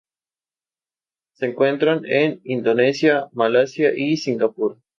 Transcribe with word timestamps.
Se 1.35 1.45
encuentran 1.45 2.03
en 2.05 2.41
Indonesia, 2.43 3.29
Malasia, 3.33 3.91
y 3.95 4.17
Singapur. 4.17 4.79